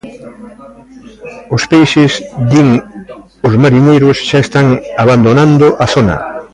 Os 1.55 1.63
peixes, 1.71 2.11
din 2.51 2.69
os 3.47 3.53
mariñeiros, 3.63 4.17
xa 4.27 4.39
están 4.45 4.67
abandonando 5.03 5.67
a 5.83 5.85
zona. 5.95 6.15